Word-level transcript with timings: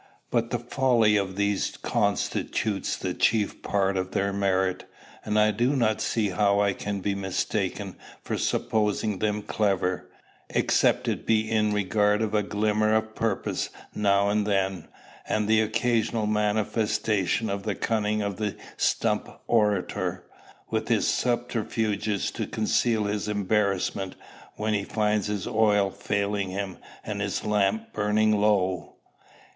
But 0.31 0.49
the 0.49 0.57
folly 0.57 1.15
of 1.15 1.35
these 1.35 1.77
constitutes 1.77 2.97
the 2.97 3.13
chief 3.13 3.61
part 3.61 3.97
of 3.97 4.13
their 4.13 4.33
merit; 4.33 4.89
and 5.23 5.37
I 5.37 5.51
do 5.51 5.75
not 5.75 6.01
see 6.01 6.29
how 6.29 6.59
I 6.59 6.73
can 6.73 7.01
be 7.01 7.13
mistaken 7.13 7.95
for 8.23 8.35
supposing 8.35 9.19
them 9.19 9.43
clever, 9.43 10.09
except 10.49 11.07
it 11.07 11.27
be 11.27 11.47
in 11.47 11.71
regard 11.71 12.23
of 12.23 12.33
a 12.33 12.41
glimmer 12.41 12.95
of 12.95 13.13
purpose 13.13 13.69
now 13.93 14.29
and 14.29 14.47
then, 14.47 14.87
and 15.29 15.47
the 15.47 15.61
occasional 15.61 16.25
manifestation 16.25 17.47
of 17.47 17.61
the 17.61 17.75
cunning 17.75 18.23
of 18.23 18.37
the 18.37 18.55
stump 18.77 19.29
orator, 19.45 20.25
with 20.71 20.87
his 20.87 21.07
subterfuges 21.07 22.31
to 22.31 22.47
conceal 22.47 23.03
his 23.03 23.27
embarrassment 23.27 24.15
when 24.55 24.73
he 24.73 24.83
finds 24.83 25.27
his 25.27 25.45
oil 25.47 25.91
failing 25.91 26.49
him, 26.49 26.79
and 27.03 27.21
his 27.21 27.45
lamp 27.45 27.93
burning 27.93 28.35
low. 28.41 28.95